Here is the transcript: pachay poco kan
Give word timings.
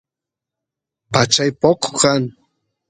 pachay 1.11 1.51
poco 1.61 1.91
kan 2.03 2.21